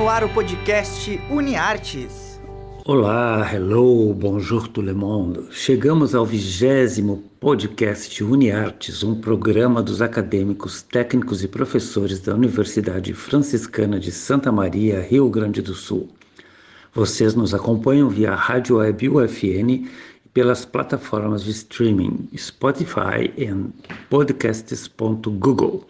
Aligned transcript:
no 0.00 0.08
ar 0.08 0.24
o 0.24 0.30
podcast 0.30 1.20
UniArtes. 1.28 2.40
Olá, 2.86 3.46
hello, 3.52 4.14
bonjour 4.14 4.66
tout 4.66 4.80
le 4.80 4.94
monde. 4.94 5.46
Chegamos 5.50 6.14
ao 6.14 6.24
vigésimo 6.24 7.22
podcast 7.38 8.24
UniArtes, 8.24 9.02
um 9.02 9.20
programa 9.20 9.82
dos 9.82 10.00
acadêmicos, 10.00 10.80
técnicos 10.80 11.44
e 11.44 11.48
professores 11.48 12.18
da 12.18 12.34
Universidade 12.34 13.12
Franciscana 13.12 14.00
de 14.00 14.10
Santa 14.10 14.50
Maria, 14.50 15.02
Rio 15.02 15.28
Grande 15.28 15.60
do 15.60 15.74
Sul. 15.74 16.08
Vocês 16.94 17.34
nos 17.34 17.52
acompanham 17.52 18.08
via 18.08 18.34
rádio 18.34 18.76
web 18.76 19.06
UFN 19.06 19.70
e 19.70 19.90
pelas 20.32 20.64
plataformas 20.64 21.44
de 21.44 21.50
streaming 21.50 22.26
Spotify 22.34 23.30
e 23.36 23.54
podcasts.google. 24.08 25.86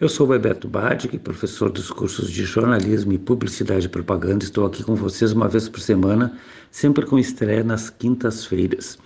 Eu 0.00 0.08
sou 0.08 0.26
Bebeto 0.26 0.66
Badic, 0.66 1.16
professor 1.20 1.70
dos 1.70 1.88
cursos 1.88 2.28
de 2.28 2.42
jornalismo 2.42 3.12
e 3.12 3.18
publicidade 3.18 3.86
e 3.86 3.88
propaganda. 3.88 4.42
Estou 4.42 4.66
aqui 4.66 4.82
com 4.82 4.96
vocês 4.96 5.30
uma 5.30 5.46
vez 5.46 5.68
por 5.68 5.78
semana, 5.78 6.36
sempre 6.68 7.06
com 7.06 7.16
estreia 7.16 7.62
nas 7.62 7.90
quintas-feiras. 7.90 8.98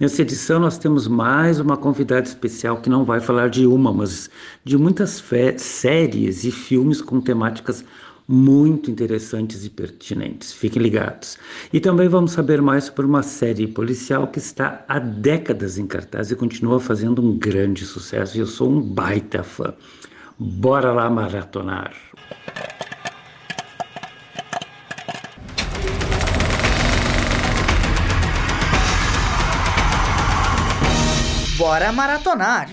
Nessa 0.00 0.22
edição 0.22 0.58
nós 0.58 0.76
temos 0.76 1.06
mais 1.06 1.60
uma 1.60 1.76
convidada 1.76 2.26
especial 2.26 2.78
que 2.78 2.90
não 2.90 3.04
vai 3.04 3.20
falar 3.20 3.48
de 3.48 3.64
uma, 3.64 3.92
mas 3.92 4.28
de 4.64 4.76
muitas 4.76 5.22
séries 5.56 6.42
e 6.42 6.50
filmes 6.50 7.00
com 7.00 7.20
temáticas 7.20 7.84
muito 8.26 8.90
interessantes 8.90 9.64
e 9.64 9.70
pertinentes. 9.70 10.52
Fiquem 10.52 10.82
ligados. 10.82 11.38
E 11.72 11.78
também 11.78 12.08
vamos 12.08 12.32
saber 12.32 12.60
mais 12.60 12.84
sobre 12.84 13.06
uma 13.06 13.22
série 13.22 13.68
policial 13.68 14.26
que 14.26 14.40
está 14.40 14.84
há 14.88 14.98
décadas 14.98 15.78
em 15.78 15.86
cartaz 15.86 16.32
e 16.32 16.36
continua 16.36 16.80
fazendo 16.80 17.22
um 17.22 17.38
grande 17.38 17.86
sucesso. 17.86 18.36
E 18.36 18.40
eu 18.40 18.46
sou 18.48 18.68
um 18.68 18.80
baita 18.80 19.44
fã. 19.44 19.72
Bora 20.36 20.92
lá 20.92 21.08
maratonar! 21.08 21.92
Bora 31.56 31.92
maratonar! 31.92 32.68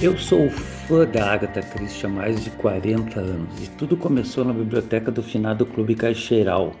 Eu 0.00 0.18
sou 0.18 0.50
fã 0.88 1.06
da 1.06 1.32
Agatha 1.32 1.62
Christie 1.62 2.06
há 2.06 2.08
mais 2.08 2.42
de 2.42 2.50
40 2.50 3.20
anos 3.20 3.62
e 3.62 3.70
tudo 3.70 3.96
começou 3.96 4.44
na 4.44 4.52
biblioteca 4.52 5.12
do 5.12 5.22
finado 5.22 5.64
Clube 5.64 5.94
Caixeiral. 5.94 6.72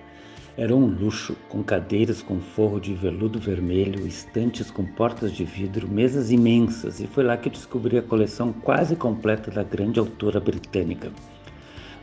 Era 0.56 0.74
um 0.74 0.86
luxo, 0.86 1.36
com 1.48 1.62
cadeiras 1.62 2.20
com 2.20 2.40
forro 2.40 2.80
de 2.80 2.92
veludo 2.94 3.38
vermelho, 3.38 4.06
estantes 4.06 4.70
com 4.70 4.84
portas 4.84 5.32
de 5.32 5.44
vidro, 5.44 5.88
mesas 5.88 6.30
imensas, 6.30 7.00
e 7.00 7.06
foi 7.06 7.22
lá 7.22 7.36
que 7.36 7.48
descobri 7.48 7.96
a 7.96 8.02
coleção 8.02 8.52
quase 8.52 8.96
completa 8.96 9.50
da 9.50 9.62
grande 9.62 10.00
autora 10.00 10.40
britânica. 10.40 11.10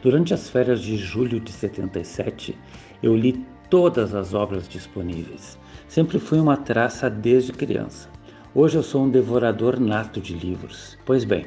Durante 0.02 0.34
as 0.34 0.50
férias 0.50 0.82
de 0.82 0.96
julho 0.96 1.40
de 1.40 1.52
77, 1.52 2.58
eu 3.04 3.16
li 3.16 3.46
todas 3.70 4.16
as 4.16 4.34
obras 4.34 4.68
disponíveis. 4.70 5.60
Sempre 5.88 6.18
fui 6.18 6.40
uma 6.40 6.56
traça 6.56 7.10
desde 7.10 7.52
criança. 7.52 8.10
Hoje 8.56 8.78
eu 8.78 8.84
sou 8.84 9.04
um 9.04 9.10
devorador 9.10 9.80
nato 9.80 10.20
de 10.20 10.34
livros. 10.34 10.98
Pois 11.06 11.24
bem, 11.24 11.46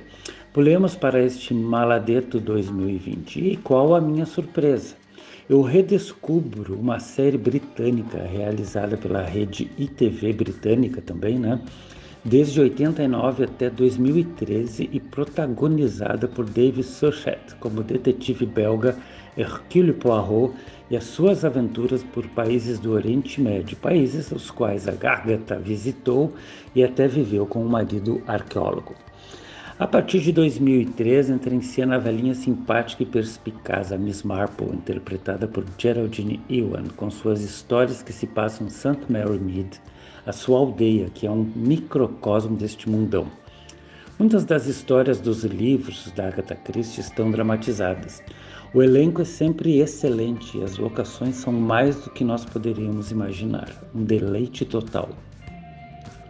pulemos 0.52 0.94
para 0.94 1.22
este 1.22 1.54
Maladeto 1.54 2.38
2020 2.38 3.40
e 3.40 3.56
qual 3.56 3.94
a 3.94 4.00
minha 4.02 4.26
surpresa? 4.26 4.94
Eu 5.48 5.62
redescubro 5.62 6.74
uma 6.78 7.00
série 7.00 7.38
britânica 7.38 8.18
realizada 8.18 8.98
pela 8.98 9.22
rede 9.22 9.70
ITV 9.78 10.32
britânica 10.34 11.00
também, 11.00 11.38
né? 11.38 11.58
Desde 12.22 12.60
89 12.60 13.44
até 13.44 13.70
2013 13.70 14.90
e 14.92 15.00
protagonizada 15.00 16.28
por 16.28 16.44
David 16.44 16.84
Suchet 16.84 17.54
como 17.58 17.82
detetive 17.82 18.44
belga 18.44 18.94
Hercule 19.36 19.94
Poirot 19.94 20.54
e 20.90 20.96
as 20.96 21.04
suas 21.04 21.46
aventuras 21.46 22.04
por 22.04 22.26
países 22.28 22.78
do 22.78 22.92
Oriente 22.92 23.40
Médio, 23.40 23.76
países 23.78 24.30
os 24.30 24.50
quais 24.50 24.86
a 24.86 24.92
Gargata 24.92 25.58
visitou 25.58 26.34
e 26.74 26.84
até 26.84 27.08
viveu 27.08 27.46
com 27.46 27.64
o 27.64 27.68
marido 27.68 28.20
arqueólogo. 28.26 28.94
A 29.78 29.86
partir 29.86 30.20
de 30.20 30.32
2003 30.32 31.30
entra 31.30 31.54
em 31.54 31.62
cena 31.62 31.96
a 31.96 31.98
velhinha 31.98 32.34
simpática 32.34 33.02
e 33.02 33.06
perspicaz 33.06 33.90
a 33.90 33.96
Miss 33.96 34.22
Marple, 34.22 34.66
interpretada 34.66 35.48
por 35.48 35.64
Geraldine 35.78 36.40
Ewan, 36.48 36.84
com 36.94 37.10
suas 37.10 37.40
histórias 37.40 38.02
que 38.02 38.12
se 38.12 38.26
passam 38.26 38.66
em 38.66 38.70
St. 38.70 39.00
Mary 39.08 39.38
Mead, 39.38 39.80
a 40.26 40.32
sua 40.32 40.58
aldeia, 40.58 41.08
que 41.08 41.26
é 41.26 41.30
um 41.30 41.50
microcosmo 41.56 42.54
deste 42.54 42.88
mundão. 42.88 43.26
Muitas 44.18 44.44
das 44.44 44.66
histórias 44.66 45.18
dos 45.20 45.42
livros 45.42 46.12
da 46.14 46.28
Agatha 46.28 46.54
Christie 46.54 47.00
estão 47.00 47.30
dramatizadas. 47.30 48.22
O 48.74 48.82
elenco 48.82 49.22
é 49.22 49.24
sempre 49.24 49.80
excelente 49.80 50.58
e 50.58 50.62
as 50.62 50.76
locações 50.76 51.36
são 51.36 51.52
mais 51.52 51.96
do 52.04 52.10
que 52.10 52.22
nós 52.22 52.44
poderíamos 52.44 53.10
imaginar. 53.10 53.68
Um 53.94 54.04
deleite 54.04 54.66
total. 54.66 55.08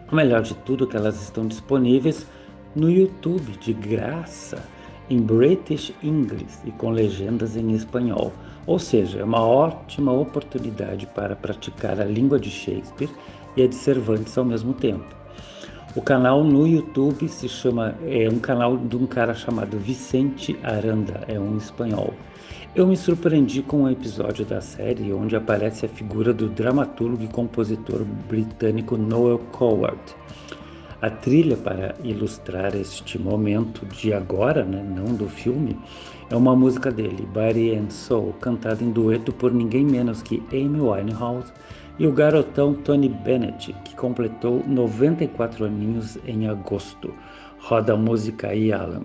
O 0.09 0.15
melhor 0.15 0.43
de 0.43 0.55
tudo 0.55 0.85
é 0.85 0.87
que 0.87 0.97
elas 0.97 1.21
estão 1.21 1.45
disponíveis 1.45 2.25
no 2.75 2.89
YouTube 2.89 3.57
de 3.59 3.73
graça 3.73 4.63
em 5.09 5.19
British 5.19 5.93
English 6.01 6.59
e 6.65 6.71
com 6.71 6.89
legendas 6.89 7.55
em 7.55 7.71
espanhol. 7.71 8.31
Ou 8.65 8.79
seja, 8.79 9.19
é 9.19 9.23
uma 9.23 9.41
ótima 9.41 10.11
oportunidade 10.11 11.05
para 11.07 11.35
praticar 11.35 11.99
a 11.99 12.05
língua 12.05 12.39
de 12.39 12.49
Shakespeare 12.49 13.09
e 13.55 13.63
a 13.63 13.67
de 13.67 13.75
Cervantes 13.75 14.37
ao 14.37 14.45
mesmo 14.45 14.73
tempo. 14.73 15.05
O 15.95 16.01
canal 16.01 16.43
no 16.43 16.67
YouTube 16.67 17.27
se 17.27 17.47
chama 17.47 17.93
é 18.07 18.27
um 18.27 18.39
canal 18.39 18.77
de 18.77 18.95
um 18.95 19.05
cara 19.05 19.35
chamado 19.35 19.77
Vicente 19.77 20.57
Aranda, 20.63 21.21
é 21.27 21.39
um 21.39 21.55
espanhol. 21.57 22.13
Eu 22.75 22.87
me 22.87 22.97
surpreendi 22.97 23.61
com 23.61 23.83
um 23.83 23.89
episódio 23.91 24.43
da 24.43 24.59
série 24.59 25.13
onde 25.13 25.35
aparece 25.35 25.85
a 25.85 25.89
figura 25.89 26.33
do 26.33 26.49
dramaturgo 26.49 27.23
e 27.23 27.27
compositor 27.27 28.03
britânico 28.27 28.97
Noel 28.97 29.37
Coward. 29.51 30.01
A 31.03 31.09
trilha 31.09 31.57
para 31.57 31.95
ilustrar 32.01 32.73
este 32.77 33.19
momento 33.19 33.85
de 33.87 34.13
agora, 34.13 34.63
né, 34.63 34.81
não 34.81 35.13
do 35.13 35.27
filme, 35.27 35.77
é 36.29 36.35
uma 36.37 36.55
música 36.55 36.89
dele, 36.89 37.27
Body 37.33 37.75
and 37.75 37.89
Soul, 37.89 38.31
cantada 38.39 38.81
em 38.81 38.89
dueto 38.89 39.33
por 39.33 39.53
ninguém 39.53 39.83
menos 39.83 40.21
que 40.21 40.41
Amy 40.53 40.79
Winehouse 40.79 41.51
e 41.99 42.07
o 42.07 42.11
garotão 42.13 42.73
Tony 42.73 43.09
Bennett, 43.09 43.75
que 43.83 43.93
completou 43.97 44.63
94 44.65 45.65
aninhos 45.65 46.17
em 46.25 46.47
agosto. 46.47 47.13
Roda 47.59 47.95
a 47.95 47.97
música 47.97 48.47
aí, 48.47 48.71
Alan. 48.71 49.03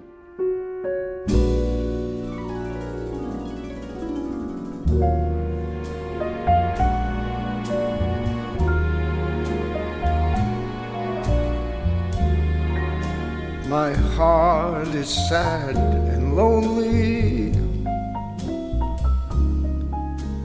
Is 15.08 15.28
sad 15.28 15.76
and 16.12 16.36
lonely. 16.36 17.52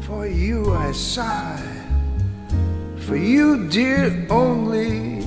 For 0.05 0.25
you 0.27 0.73
I 0.73 0.91
sigh, 0.93 1.61
for 3.05 3.17
you, 3.17 3.67
dear, 3.69 4.25
only. 4.29 5.21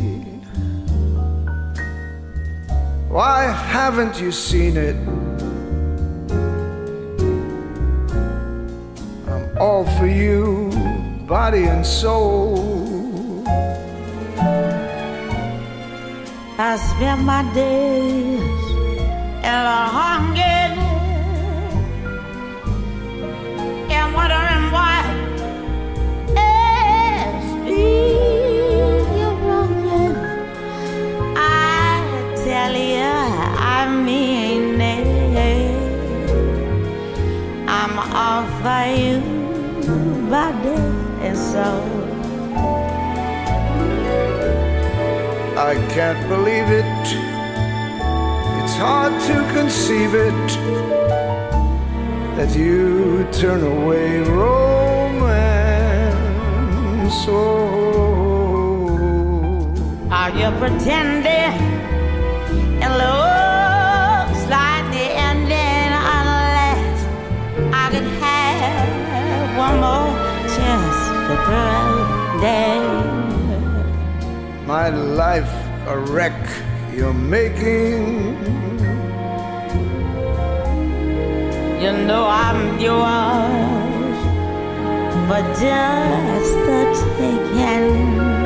Why 3.08 3.44
haven't 3.74 4.20
you 4.20 4.32
seen 4.32 4.76
it? 4.76 4.96
I'm 9.28 9.46
all 9.58 9.84
for 9.98 10.06
you, 10.06 10.70
body 11.26 11.64
and 11.64 11.84
soul. 11.84 13.44
I 16.58 16.78
spend 16.78 17.26
my 17.26 17.42
days 17.52 18.55
in 19.46 19.52
a 19.52 19.86
hunger 19.98 20.42
and 23.94 24.08
wondering 24.16 24.64
why 24.74 24.98
it's 26.34 27.48
you're 29.16 29.38
running. 29.46 30.16
I 31.36 32.02
tell 32.44 32.74
you, 32.74 33.14
I 33.78 33.86
mean 34.06 34.80
it. 34.80 35.06
I'm 37.68 37.94
all 38.24 38.44
for 38.62 38.84
you, 39.00 39.20
body 40.28 40.76
and 41.24 41.38
soul. 41.38 41.86
I 45.56 45.74
can't 45.94 46.28
believe 46.28 46.68
it. 46.82 47.35
It's 48.76 48.84
hard 48.84 49.14
to 49.22 49.36
conceive 49.54 50.12
it 50.14 50.48
that 52.36 52.54
you 52.54 53.24
turn 53.32 53.62
away 53.64 54.20
romance. 54.20 55.24
Oh, 57.26 57.72
Are 60.10 60.28
you 60.28 60.50
pretending? 60.60 61.56
It 62.84 62.92
looks 63.02 64.40
like 64.52 64.84
the 64.92 65.06
ending 65.24 65.92
unless 66.18 66.98
I 67.72 67.88
could 67.90 68.08
have 68.20 69.56
one 69.56 69.76
more 69.80 70.12
chance 70.54 70.98
to 71.28 71.34
pretend. 72.36 72.76
My 74.66 74.90
life 74.90 75.54
a 75.86 75.96
wreck 75.98 76.36
you're 76.96 77.12
making. 77.12 78.36
You 81.82 81.92
know 82.06 82.24
I'm 82.26 82.80
yours 82.80 84.16
but 85.28 85.44
just 85.60 86.54
the 86.66 86.80
taking. 87.18 88.45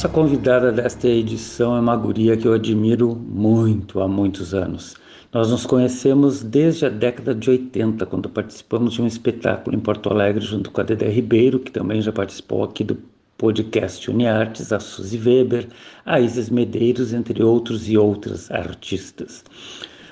Nossa 0.00 0.14
convidada 0.14 0.72
desta 0.72 1.06
edição 1.06 1.76
é 1.76 1.80
uma 1.80 1.94
guria 1.94 2.34
que 2.34 2.48
eu 2.48 2.54
admiro 2.54 3.14
muito 3.14 4.00
há 4.00 4.08
muitos 4.08 4.54
anos. 4.54 4.96
Nós 5.30 5.50
nos 5.50 5.66
conhecemos 5.66 6.42
desde 6.42 6.86
a 6.86 6.88
década 6.88 7.34
de 7.34 7.50
80, 7.50 8.06
quando 8.06 8.26
participamos 8.30 8.94
de 8.94 9.02
um 9.02 9.06
espetáculo 9.06 9.76
em 9.76 9.78
Porto 9.78 10.08
Alegre 10.08 10.42
junto 10.42 10.70
com 10.70 10.80
a 10.80 10.84
Dedé 10.84 11.06
Ribeiro, 11.10 11.58
que 11.58 11.70
também 11.70 12.00
já 12.00 12.10
participou 12.10 12.64
aqui 12.64 12.82
do 12.82 12.96
podcast 13.36 14.10
Uniartes, 14.10 14.72
a 14.72 14.80
Suzy 14.80 15.18
Weber, 15.18 15.68
a 16.06 16.18
Isis 16.18 16.48
Medeiros, 16.48 17.12
entre 17.12 17.42
outros 17.42 17.86
e 17.86 17.98
outras 17.98 18.50
artistas. 18.50 19.44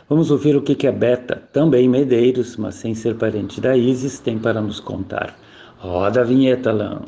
Vamos 0.06 0.30
ouvir 0.30 0.54
o 0.54 0.60
que 0.60 0.86
a 0.86 0.92
Beta, 0.92 1.42
também 1.50 1.88
Medeiros, 1.88 2.58
mas 2.58 2.74
sem 2.74 2.94
ser 2.94 3.14
parente 3.14 3.58
da 3.58 3.74
Isis, 3.74 4.18
tem 4.18 4.38
para 4.38 4.60
nos 4.60 4.80
contar. 4.80 5.34
Roda 5.78 6.20
a 6.20 6.24
vinheta, 6.24 6.72
Lã. 6.72 7.00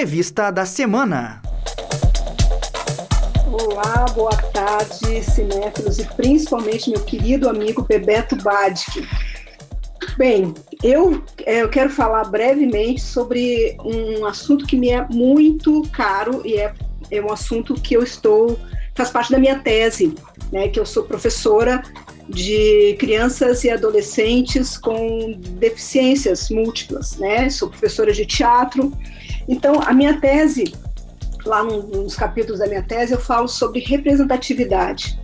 Entrevista 0.00 0.50
da 0.50 0.64
semana. 0.64 1.42
Olá, 3.52 4.06
boa 4.14 4.34
tarde, 4.34 5.22
cinéfilos 5.22 5.98
e 5.98 6.06
principalmente 6.16 6.88
meu 6.88 7.02
querido 7.02 7.50
amigo 7.50 7.82
Bebeto 7.82 8.34
Badic. 8.36 9.06
Bem, 10.16 10.54
eu, 10.82 11.22
eh, 11.44 11.60
eu 11.60 11.68
quero 11.68 11.90
falar 11.90 12.24
brevemente 12.30 13.02
sobre 13.02 13.76
um 13.84 14.24
assunto 14.24 14.66
que 14.66 14.74
me 14.74 14.88
é 14.88 15.06
muito 15.10 15.82
caro 15.92 16.40
e 16.46 16.54
é, 16.54 16.72
é 17.10 17.20
um 17.20 17.30
assunto 17.30 17.74
que 17.74 17.94
eu 17.94 18.02
estou 18.02 18.58
faz 18.94 19.10
parte 19.10 19.30
da 19.30 19.38
minha 19.38 19.58
tese, 19.58 20.14
né? 20.50 20.68
Que 20.68 20.80
eu 20.80 20.86
sou 20.86 21.04
professora 21.04 21.82
de 22.26 22.96
crianças 22.98 23.64
e 23.64 23.70
adolescentes 23.70 24.78
com 24.78 25.32
deficiências 25.58 26.48
múltiplas, 26.48 27.18
né? 27.18 27.50
Sou 27.50 27.68
professora 27.68 28.12
de 28.12 28.24
teatro. 28.24 28.92
Então, 29.50 29.82
a 29.84 29.92
minha 29.92 30.20
tese 30.20 30.72
lá 31.44 31.64
nos 31.64 32.14
capítulos 32.14 32.60
da 32.60 32.68
minha 32.68 32.82
tese, 32.82 33.12
eu 33.12 33.20
falo 33.20 33.48
sobre 33.48 33.80
representatividade. 33.80 35.18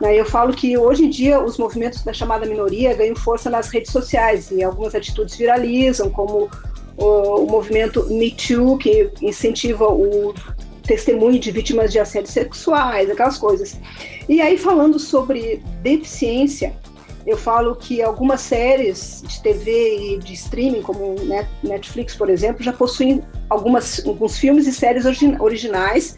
Né? 0.00 0.18
Eu 0.18 0.24
falo 0.24 0.54
que 0.54 0.78
hoje 0.78 1.04
em 1.04 1.10
dia 1.10 1.42
os 1.42 1.58
movimentos 1.58 2.02
da 2.02 2.12
chamada 2.12 2.46
minoria 2.46 2.94
ganham 2.94 3.14
força 3.14 3.50
nas 3.50 3.68
redes 3.68 3.92
sociais 3.92 4.50
e 4.50 4.64
algumas 4.64 4.94
atitudes 4.94 5.36
viralizam, 5.36 6.08
como 6.08 6.48
o, 6.96 7.04
o 7.04 7.46
movimento 7.50 8.06
Me 8.08 8.30
Too, 8.30 8.78
que 8.78 9.10
incentiva 9.20 9.86
o 9.86 10.34
testemunho 10.82 11.38
de 11.38 11.50
vítimas 11.50 11.92
de 11.92 11.98
assédios 11.98 12.32
sexuais, 12.32 13.10
aquelas 13.10 13.36
coisas. 13.36 13.78
E 14.26 14.40
aí, 14.40 14.56
falando 14.56 14.98
sobre 14.98 15.62
deficiência, 15.82 16.74
eu 17.26 17.36
falo 17.36 17.74
que 17.74 18.00
algumas 18.00 18.40
séries 18.40 19.22
de 19.26 19.42
TV 19.42 20.12
e 20.14 20.18
de 20.18 20.32
streaming, 20.34 20.80
como 20.80 21.16
Netflix, 21.62 22.14
por 22.14 22.30
exemplo, 22.30 22.62
já 22.62 22.72
possuem 22.72 23.20
algumas, 23.50 24.06
alguns 24.06 24.38
filmes 24.38 24.66
e 24.66 24.72
séries 24.72 25.04
origi 25.04 25.36
originais 25.40 26.16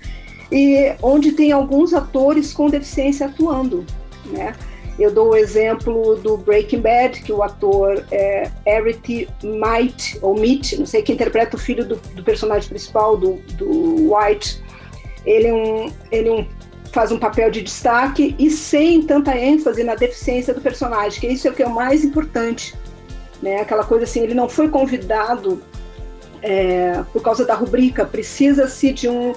e 0.53 0.95
onde 1.03 1.33
tem 1.33 1.51
alguns 1.51 1.95
atores 1.95 2.53
com 2.53 2.69
deficiência 2.69 3.27
atuando, 3.27 3.87
né? 4.27 4.55
Eu 4.99 5.13
dou 5.13 5.31
o 5.31 5.37
exemplo 5.37 6.17
do 6.17 6.37
Breaking 6.37 6.81
Bad, 6.81 7.23
que 7.23 7.33
o 7.33 7.43
ator 7.43 8.05
é 8.11 8.51
Eric 8.67 9.29
Might, 9.45 10.19
ou 10.21 10.35
Meat, 10.35 10.77
não 10.77 10.87
sei, 10.87 11.03
que 11.03 11.13
interpreta 11.13 11.57
o 11.57 11.59
filho 11.59 11.87
do, 11.87 11.97
do 12.15 12.23
personagem 12.23 12.69
principal, 12.69 13.17
do, 13.17 13.35
do 13.55 14.13
White. 14.13 14.61
Ele, 15.25 15.47
é 15.47 15.55
um, 15.55 15.93
ele 16.11 16.29
é 16.29 16.33
um, 16.33 16.47
faz 16.93 17.13
um 17.13 17.19
papel 17.19 17.51
de 17.51 17.63
destaque 17.63 18.35
e 18.39 18.51
sem 18.51 19.03
tanta 19.03 19.37
ênfase 19.37 19.85
na 19.85 19.95
deficiência 19.95 20.55
do 20.55 20.61
personagem, 20.61 21.21
que 21.21 21.27
isso 21.27 21.47
é 21.47 21.51
o 21.51 21.55
que 21.55 21.63
é 21.63 21.67
o 21.67 21.75
mais 21.75 22.05
importante. 22.05 22.75
Né? 23.43 23.61
Aquela 23.61 23.85
coisa 23.85 24.05
assim, 24.05 24.21
ele 24.21 24.35
não 24.35 24.49
foi 24.49 24.69
convidado 24.69 25.63
é, 26.43 27.03
por 27.13 27.23
causa 27.23 27.45
da 27.45 27.55
rubrica, 27.55 28.05
precisa-se 28.05 28.93
de 28.93 29.09
um, 29.09 29.35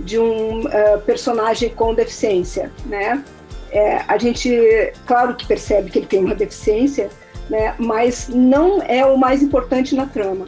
de 0.00 0.18
um 0.18 0.60
uh, 0.60 1.00
personagem 1.04 1.70
com 1.70 1.94
deficiência, 1.94 2.70
né? 2.86 3.24
É, 3.70 3.96
a 4.06 4.16
gente, 4.16 4.92
claro 5.06 5.34
que 5.34 5.46
percebe 5.46 5.90
que 5.90 5.98
ele 5.98 6.06
tem 6.06 6.24
uma 6.24 6.34
deficiência, 6.34 7.10
né? 7.50 7.74
Mas 7.78 8.28
não 8.28 8.80
é 8.82 9.04
o 9.04 9.16
mais 9.18 9.42
importante 9.42 9.94
na 9.94 10.06
trama. 10.06 10.46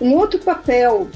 Um 0.00 0.14
outro 0.14 0.40
papel 0.40 1.08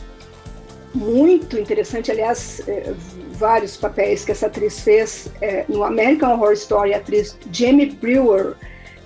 muito 0.94 1.58
interessante, 1.58 2.10
aliás, 2.10 2.62
é, 2.68 2.92
vários 3.34 3.76
papéis 3.76 4.24
que 4.24 4.32
essa 4.32 4.46
atriz 4.46 4.80
fez 4.80 5.28
é, 5.40 5.64
no 5.68 5.84
American 5.84 6.34
Horror 6.34 6.52
Story, 6.52 6.94
a 6.94 6.98
atriz 6.98 7.38
Jamie 7.50 7.90
Brewer, 7.90 8.54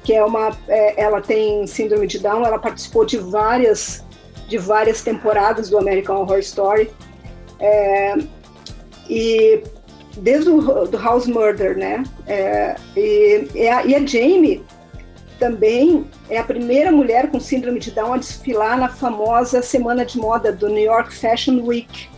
que 0.04 0.14
é 0.14 0.24
uma, 0.24 0.56
é, 0.68 1.02
ela 1.02 1.20
tem 1.20 1.66
síndrome 1.66 2.06
de 2.06 2.18
Down, 2.18 2.44
ela 2.44 2.58
participou 2.58 3.04
de 3.04 3.18
várias 3.18 4.04
de 4.48 4.56
várias 4.56 5.02
temporadas 5.02 5.68
do 5.68 5.78
American 5.78 6.22
Horror 6.22 6.38
Story. 6.38 6.90
É, 7.60 8.14
e 9.08 9.62
desde 10.16 10.50
o 10.50 10.86
do 10.86 10.98
House 10.98 11.26
Murder, 11.26 11.76
né? 11.76 12.02
É, 12.26 12.74
e, 12.96 13.48
e, 13.54 13.68
a, 13.68 13.84
e, 13.84 13.94
a, 13.94 14.06
Jamie 14.06 14.64
também 15.38 16.06
é 16.28 16.38
a 16.38 16.44
primeira 16.44 16.90
mulher 16.90 17.30
com 17.30 17.38
síndrome 17.38 17.78
de 17.78 17.90
Down 17.90 18.14
a 18.14 18.16
desfilar 18.16 18.78
na 18.78 18.88
famosa 18.88 19.62
semana 19.62 20.04
de 20.04 20.18
moda 20.18 20.50
do 20.50 20.68
New 20.68 20.82
York 20.82 21.14
Fashion 21.14 21.60
Week. 21.62 22.08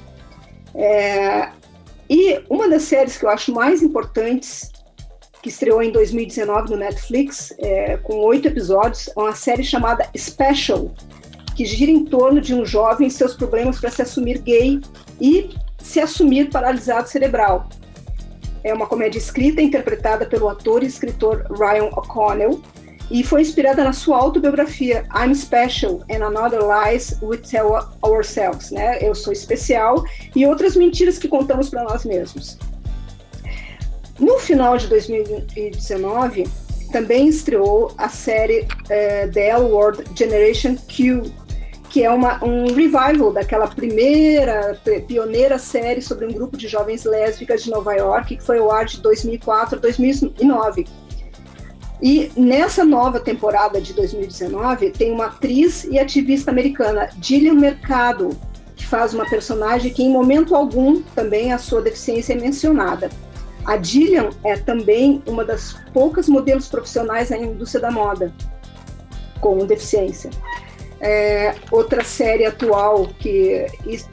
É, 0.74 1.48
e 2.10 2.42
uma 2.50 2.68
das 2.68 2.82
séries 2.82 3.16
que 3.16 3.24
eu 3.24 3.30
acho 3.30 3.54
mais 3.54 3.84
importantes, 3.84 4.72
que 5.40 5.48
estreou 5.48 5.80
em 5.80 5.92
2019 5.92 6.70
no 6.70 6.76
Netflix, 6.76 7.54
é, 7.60 7.96
com 7.98 8.16
oito 8.24 8.48
episódios, 8.48 9.08
é 9.08 9.12
uma 9.20 9.32
série 9.32 9.62
chamada 9.62 10.10
Special, 10.18 10.90
que 11.54 11.64
gira 11.64 11.92
em 11.92 12.04
torno 12.04 12.40
de 12.40 12.52
um 12.52 12.66
jovem 12.66 13.06
e 13.06 13.10
seus 13.12 13.34
problemas 13.34 13.78
para 13.78 13.92
se 13.92 14.02
assumir 14.02 14.38
gay 14.38 14.80
e 15.20 15.50
se 15.78 16.00
assumir 16.00 16.50
paralisado 16.50 17.08
cerebral. 17.08 17.68
é 18.64 18.74
uma 18.74 18.88
comédia 18.88 19.18
escrita 19.18 19.62
e 19.62 19.64
interpretada 19.64 20.26
pelo 20.26 20.48
ator 20.48 20.82
e 20.82 20.86
escritor 20.86 21.46
Ryan 21.48 21.90
O'Connell 21.92 22.60
e 23.10 23.24
foi 23.24 23.42
inspirada 23.42 23.82
na 23.82 23.92
sua 23.92 24.16
autobiografia 24.16 25.04
I'm 25.14 25.34
Special 25.34 26.02
and 26.10 26.24
Another 26.24 26.60
Lies 26.60 27.18
We 27.20 27.38
Tell 27.38 27.88
Ourselves, 28.02 28.70
né? 28.70 28.98
Eu 29.00 29.14
sou 29.14 29.32
especial 29.32 30.04
e 30.34 30.46
outras 30.46 30.76
mentiras 30.76 31.18
que 31.18 31.26
contamos 31.26 31.68
para 31.68 31.82
nós 31.82 32.04
mesmos. 32.04 32.56
No 34.18 34.38
final 34.38 34.76
de 34.76 34.86
2019, 34.86 36.46
também 36.92 37.28
estreou 37.28 37.92
a 37.96 38.08
série 38.08 38.60
uh, 38.60 39.32
The 39.32 39.48
L 39.48 39.64
Word 39.64 40.04
Generation 40.16 40.76
Q, 40.76 41.32
que 41.88 42.04
é 42.04 42.10
uma, 42.10 42.42
um 42.44 42.66
revival 42.66 43.32
daquela 43.32 43.66
primeira, 43.66 44.78
pioneira 45.08 45.58
série 45.58 46.00
sobre 46.00 46.26
um 46.26 46.32
grupo 46.32 46.56
de 46.56 46.68
jovens 46.68 47.04
lésbicas 47.04 47.64
de 47.64 47.70
Nova 47.70 47.94
York, 47.94 48.36
que 48.36 48.42
foi 48.42 48.58
ao 48.58 48.70
ar 48.70 48.84
de 48.84 49.00
2004 49.00 49.78
a 49.78 49.80
2009. 49.80 50.86
E 52.02 52.32
nessa 52.34 52.84
nova 52.84 53.20
temporada 53.20 53.80
de 53.80 53.92
2019, 53.92 54.90
tem 54.90 55.12
uma 55.12 55.26
atriz 55.26 55.84
e 55.84 55.98
ativista 55.98 56.50
americana, 56.50 57.10
Gillian 57.20 57.54
Mercado, 57.54 58.30
que 58.74 58.86
faz 58.86 59.12
uma 59.12 59.28
personagem 59.28 59.92
que, 59.92 60.02
em 60.02 60.10
momento 60.10 60.54
algum, 60.54 61.02
também 61.14 61.52
a 61.52 61.58
sua 61.58 61.82
deficiência 61.82 62.32
é 62.32 62.36
mencionada. 62.36 63.10
A 63.66 63.76
Gillian 63.80 64.30
é 64.42 64.56
também 64.56 65.22
uma 65.26 65.44
das 65.44 65.74
poucas 65.92 66.28
modelos 66.28 66.68
profissionais 66.68 67.28
na 67.28 67.36
indústria 67.36 67.82
da 67.82 67.90
moda 67.90 68.32
com 69.40 69.58
deficiência. 69.66 70.30
É, 71.02 71.54
outra 71.70 72.04
série 72.04 72.44
atual 72.44 73.08
que 73.18 73.66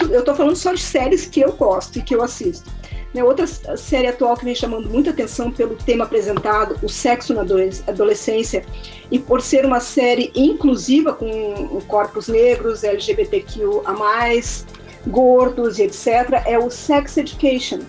eu 0.09 0.19
estou 0.19 0.35
falando 0.35 0.55
só 0.55 0.73
de 0.73 0.81
séries 0.81 1.25
que 1.25 1.41
eu 1.41 1.53
gosto 1.53 1.99
e 1.99 2.01
que 2.01 2.15
eu 2.15 2.21
assisto. 2.21 2.69
Né, 3.17 3.23
outra 3.23 3.47
série 3.47 4.05
atual 4.05 4.37
que 4.37 4.45
vem 4.45 4.53
chamando 4.53 4.87
muita 4.87 5.09
atenção 5.09 5.51
pelo 5.51 5.75
tema 5.75 6.03
apresentado, 6.05 6.77
o 6.83 6.87
sexo 6.87 7.33
na 7.33 7.41
adolescência, 7.41 8.63
e 9.09 9.17
por 9.17 9.41
ser 9.41 9.65
uma 9.65 9.79
série 9.79 10.31
inclusiva 10.35 11.11
com 11.13 11.81
corpos 11.87 12.27
negros, 12.27 12.83
LGBTQA+, 12.83 13.95
gordos 15.07 15.79
e 15.79 15.83
etc., 15.83 16.43
é 16.45 16.59
o 16.59 16.69
Sex 16.69 17.17
Education, 17.17 17.79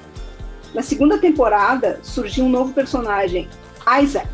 na 0.75 0.81
segunda 0.81 1.19
temporada, 1.19 2.01
surgiu 2.03 2.47
um 2.47 2.49
novo 2.49 2.73
personagem, 2.73 3.49
Isaac, 4.03 4.29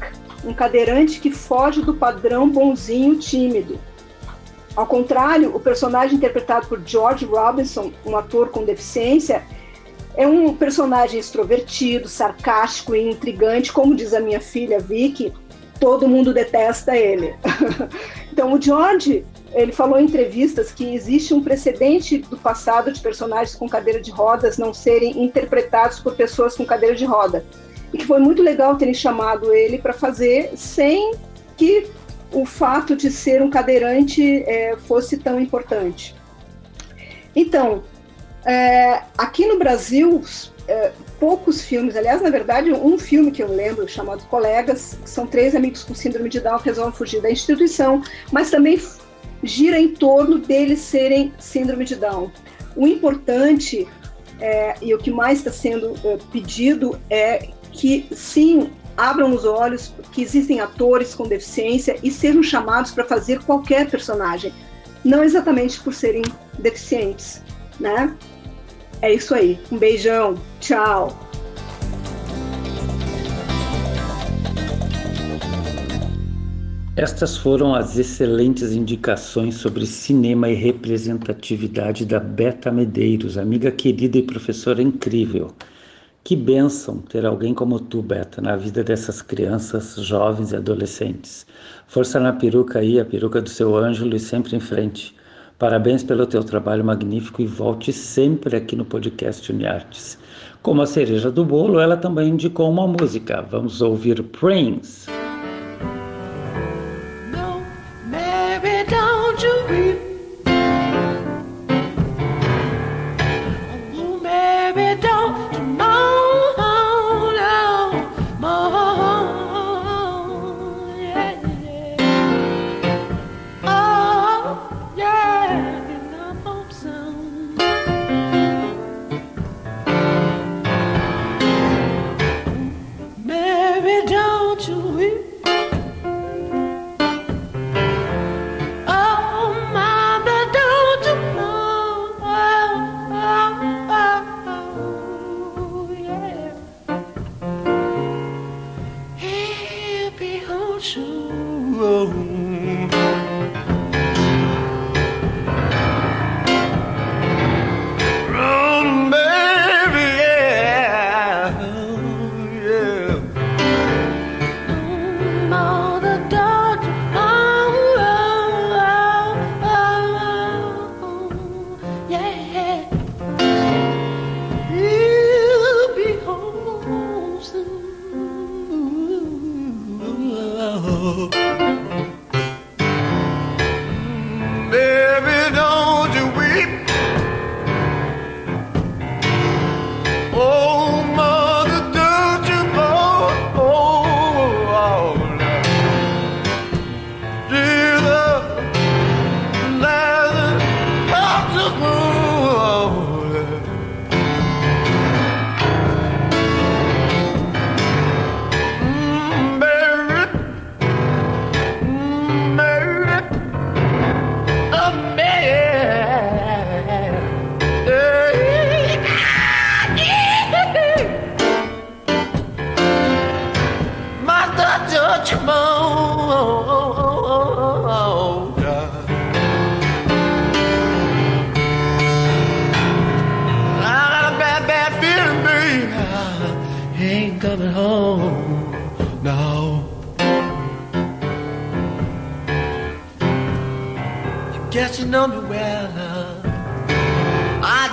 um 0.45 0.55
cadeirante 0.55 1.19
que 1.19 1.33
foge 1.33 1.83
do 1.83 1.95
padrão 1.95 2.49
bonzinho 2.49 3.17
tímido. 3.19 3.81
Ao 4.77 4.87
contrário, 4.87 5.55
o 5.55 5.59
personagem 5.59 6.17
interpretado 6.17 6.69
por 6.69 6.81
George 6.87 7.25
Robinson, 7.25 7.93
um 8.07 8.17
ator 8.17 8.51
com 8.51 8.65
deficiência, 8.65 9.45
é 10.17 10.27
um 10.27 10.55
personagem 10.55 11.19
extrovertido, 11.19 12.09
sarcástico 12.09 12.95
e 12.95 13.11
intrigante, 13.11 13.73
como 13.73 13.95
diz 13.95 14.15
a 14.15 14.21
minha 14.21 14.41
filha 14.41 14.79
Vicky, 14.79 15.33
todo 15.81 16.09
mundo 16.09 16.33
detesta 16.33 16.97
ele. 16.97 17.35
então 18.33 18.53
o 18.53 18.61
George 18.61 19.25
ele 19.53 19.73
falou 19.73 19.99
em 19.99 20.05
entrevistas 20.05 20.73
que 20.73 20.95
existe 20.95 21.33
um 21.33 21.43
precedente 21.43 22.19
do 22.19 22.37
passado 22.37 22.93
de 22.93 23.01
personagens 23.01 23.55
com 23.55 23.69
cadeira 23.69 24.01
de 24.01 24.11
rodas 24.11 24.59
não 24.59 24.75
serem 24.75 25.23
interpretados 25.23 26.01
por 26.01 26.15
pessoas 26.15 26.57
com 26.57 26.65
cadeira 26.65 26.95
de 26.95 27.05
roda. 27.05 27.45
E 27.93 27.99
que 27.99 28.07
foi 28.07 28.19
muito 28.19 28.43
legal 28.43 28.77
terem 28.77 28.95
chamado 28.95 29.53
ele 29.53 29.79
para 29.79 29.93
fazer 29.93 30.53
sem 30.57 31.15
que 31.57 31.87
o 32.33 32.45
fato 32.45 32.97
de 32.97 33.11
ser 33.13 33.41
um 33.41 33.49
cadeirante 33.49 34.43
é, 34.43 34.77
fosse 34.77 35.17
tão 35.17 35.41
importante. 35.41 36.17
Então, 37.35 37.85
é, 38.45 39.03
aqui 39.17 39.47
no 39.47 39.59
Brasil, 39.59 40.23
é, 40.69 40.93
poucos 41.19 41.63
filmes, 41.63 41.97
aliás, 41.97 42.21
na 42.21 42.31
verdade, 42.31 42.73
um 42.73 42.99
filme 42.99 43.31
que 43.31 43.43
eu 43.43 43.49
lembro 43.49 43.89
chamado 43.89 44.25
Colegas, 44.25 44.99
são 45.05 45.27
três 45.27 45.55
amigos 45.55 45.83
com 45.83 45.95
síndrome 45.95 46.29
de 46.29 46.41
Down 46.41 46.59
que 46.59 46.67
resolvem 46.67 46.95
fugir 46.95 47.23
da 47.23 47.31
instituição, 47.31 48.03
mas 48.31 48.51
também 48.51 48.81
gira 49.43 49.79
em 49.79 49.89
torno 49.95 50.39
deles 50.39 50.81
serem 50.81 51.33
síndrome 51.39 51.85
de 51.85 51.97
Down. 51.97 52.31
O 52.77 52.87
importante 52.87 53.87
é, 54.41 54.75
e 54.83 54.95
o 54.95 54.99
que 54.99 55.11
mais 55.11 55.39
está 55.39 55.53
sendo 55.53 55.95
é, 56.05 56.19
pedido 56.33 57.01
é 57.09 57.49
que 57.73 58.07
sim 58.13 58.71
abram 58.97 59.35
os 59.35 59.45
olhos 59.45 59.93
que 60.13 60.23
existem 60.23 60.61
atores 60.61 61.15
com 61.15 61.27
deficiência 61.27 61.97
e 62.03 62.11
sejam 62.11 62.43
chamados 62.43 62.93
para 62.93 63.05
fazer 63.05 63.43
qualquer 63.43 63.91
personagem, 63.91 64.53
não 65.05 65.23
exatamente 65.23 65.81
por 65.81 65.93
serem 65.93 66.23
deficientes, 66.59 67.43
né? 67.81 68.15
É 69.05 69.13
isso 69.13 69.35
aí. 69.35 69.61
Um 69.71 69.77
beijão. 69.77 70.35
Tchau. 70.61 71.15
Estas 76.97 77.37
foram 77.37 77.75
as 77.75 77.99
excelentes 77.99 78.73
indicações 78.73 79.57
sobre 79.57 79.85
cinema 79.85 80.49
e 80.49 80.55
representatividade 80.55 82.07
da 82.07 82.19
Beta 82.19 82.73
Medeiros, 82.73 83.37
amiga 83.37 83.71
querida 83.71 84.17
e 84.17 84.23
professora 84.23 84.81
incrível. 84.81 85.51
Que 86.23 86.35
bênção 86.35 87.03
ter 87.03 87.27
alguém 87.27 87.53
como 87.53 87.79
tu, 87.79 88.01
Beta, 88.01 88.41
na 88.41 88.57
vida 88.57 88.83
dessas 88.83 89.21
crianças, 89.21 89.97
jovens 89.97 90.53
e 90.53 90.57
adolescentes. 90.57 91.47
Força 91.87 92.19
na 92.19 92.33
peruca 92.33 92.79
aí, 92.79 92.99
a 92.99 93.05
peruca 93.05 93.43
do 93.43 93.51
seu 93.51 93.77
Ângelo 93.77 94.17
e 94.17 94.19
sempre 94.19 94.57
em 94.57 94.61
frente. 94.61 95.15
Parabéns 95.59 96.03
pelo 96.03 96.27
teu 96.27 96.43
trabalho 96.43 96.85
magnífico 96.85 97.41
e 97.41 97.47
volte 97.47 97.93
sempre 97.93 98.57
aqui 98.57 98.75
no 98.75 98.85
podcast 98.85 99.51
Uniartes. 99.53 100.19
Como 100.61 100.83
a 100.83 100.87
cereja 100.87 101.31
do 101.31 101.45
bolo, 101.45 101.79
ela 101.79 101.97
também 101.97 102.31
indicou 102.31 102.71
uma 102.71 102.87
música. 102.87 103.41
Vamos 103.43 103.81
ouvir 103.81 104.23
Prince. 104.23 105.24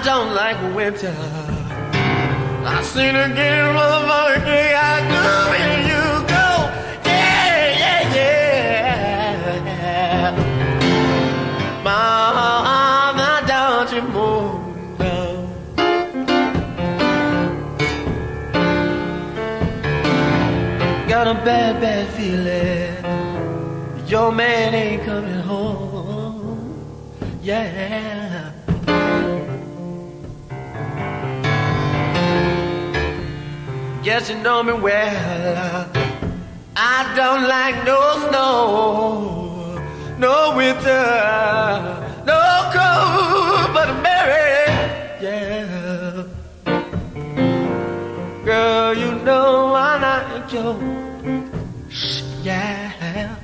Don't 0.04 0.34
like 0.34 0.58
winter. 0.76 1.14
I 2.66 2.82
seen 2.84 3.16
again, 3.16 3.76
motherfucker, 3.76 4.44
day 4.46 4.74
I 4.74 5.02
do 5.12 5.22
when 5.52 5.86
you 5.90 6.04
go. 6.28 6.48
Yeah, 7.06 7.80
yeah, 7.82 8.16
yeah. 9.76 10.34
Mama, 11.84 13.44
don't 13.48 13.90
you 13.94 14.02
move 14.16 15.00
now. 15.00 15.32
Got 21.08 21.28
a 21.28 21.34
bad, 21.46 21.80
bad 21.82 22.08
feeling. 22.16 22.96
Your 24.08 24.32
man 24.32 24.74
ain't 24.74 25.04
coming 25.04 25.42
home. 25.42 26.74
Yeah. 27.44 28.21
Guess 34.12 34.28
you 34.30 34.36
know 34.40 34.62
me 34.62 34.74
well. 34.74 35.90
I 36.76 37.14
don't 37.16 37.48
like 37.48 37.78
no 37.86 38.28
snow, 38.28 39.80
no 40.18 40.54
winter, 40.54 41.06
no 42.26 42.42
cold, 42.76 43.74
but 43.74 43.88
I'm 43.88 44.02
married. 44.04 45.22
Yeah. 45.22 46.26
Girl, 48.44 48.94
you 48.98 49.12
know 49.24 49.74
I 49.76 49.96
like 50.06 50.52
you. 50.52 50.76
Yeah. 52.44 53.38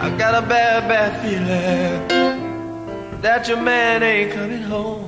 I 0.00 0.10
got 0.16 0.44
a 0.44 0.46
bad, 0.46 0.86
bad 0.88 1.10
feeling 1.22 3.20
that 3.20 3.48
your 3.48 3.60
man 3.60 4.04
ain't 4.04 4.32
coming 4.32 4.62
home. 4.62 5.07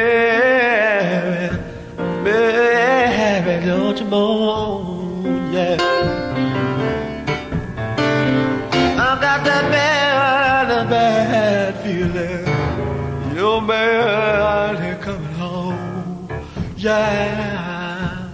Yeah. 16.81 18.27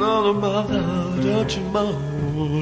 oh. 0.00 0.32
Mother, 0.32 1.22
don't 1.22 1.56
you 1.56 1.62
moan. 1.70 2.61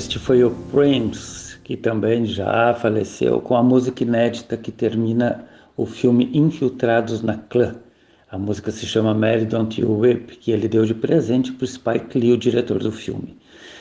Este 0.00 0.18
foi 0.18 0.42
o 0.42 0.50
Prince, 0.72 1.58
que 1.58 1.76
também 1.76 2.24
já 2.24 2.72
faleceu, 2.72 3.38
com 3.38 3.54
a 3.54 3.62
música 3.62 4.02
inédita 4.02 4.56
que 4.56 4.72
termina 4.72 5.44
o 5.76 5.84
filme 5.84 6.30
Infiltrados 6.32 7.20
na 7.20 7.36
Clã. 7.36 7.76
A 8.30 8.38
música 8.38 8.70
se 8.70 8.86
chama 8.86 9.12
Mary 9.12 9.44
Don't 9.44 9.78
You 9.78 9.98
Whip, 9.98 10.38
que 10.38 10.52
ele 10.52 10.68
deu 10.68 10.86
de 10.86 10.94
presente 10.94 11.52
para 11.52 11.66
Spike 11.66 12.18
Lee, 12.18 12.32
o 12.32 12.38
diretor 12.38 12.78
do 12.78 12.90
filme. 12.90 13.36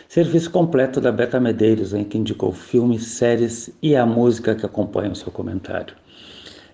Serviço 0.10 0.52
completo 0.52 1.00
da 1.00 1.10
Beta 1.10 1.40
Medeiros, 1.40 1.94
em 1.94 2.04
que 2.04 2.18
indicou 2.18 2.52
filmes, 2.52 3.06
séries 3.06 3.74
e 3.82 3.96
a 3.96 4.06
música 4.06 4.54
que 4.54 4.66
acompanha 4.66 5.14
o 5.14 5.16
seu 5.16 5.32
comentário. 5.32 5.96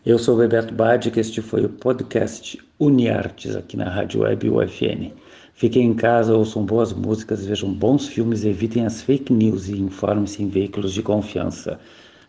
Eu 0.03 0.17
sou 0.17 0.37
Bebeto 0.37 0.73
Badi, 0.73 1.11
que 1.11 1.19
este 1.19 1.39
foi 1.39 1.63
o 1.65 1.69
podcast 1.69 2.59
Uniartes 2.79 3.55
aqui 3.55 3.77
na 3.77 3.91
Rádio 3.91 4.21
Web 4.21 4.49
UFN. 4.49 5.13
Fiquem 5.57 5.87
em 5.87 5.93
casa, 5.93 6.35
ouçam 6.35 6.65
boas 6.65 6.91
músicas, 6.91 7.45
vejam 7.45 7.71
bons 7.71 8.09
filmes, 8.09 8.43
evitem 8.43 8.85
as 8.85 9.01
fake 9.01 9.31
news 9.31 9.69
e 9.69 9.79
informem-se 9.79 10.43
em 10.43 10.49
veículos 10.49 10.93
de 10.93 11.01
confiança. 11.01 11.79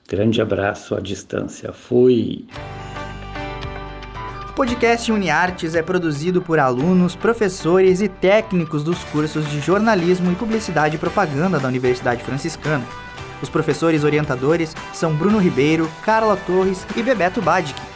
Grande 0.09 0.41
abraço 0.41 0.95
à 0.95 1.01
distância. 1.01 1.73
Fui! 1.73 2.47
O 4.49 4.53
podcast 4.55 5.11
UniArtes 5.11 5.75
é 5.75 5.83
produzido 5.83 6.41
por 6.41 6.61
alunos, 6.61 7.17
professores 7.17 8.01
e 8.01 8.09
técnicos 8.09 8.85
dos 8.85 9.03
cursos 9.05 9.51
de 9.51 9.59
jornalismo 9.59 10.31
e 10.31 10.37
publicidade 10.37 10.95
e 10.95 10.99
propaganda 10.99 11.59
da 11.59 11.67
Universidade 11.67 12.23
Franciscana. 12.23 12.87
Os 13.43 13.49
professores 13.49 14.05
orientadores 14.05 14.73
são 14.95 15.13
Bruno 15.13 15.39
Ribeiro, 15.39 15.91
Carla 16.05 16.37
Torres 16.37 16.87
e 16.97 17.03
Bebeto 17.03 17.43
Badic. 17.43 17.96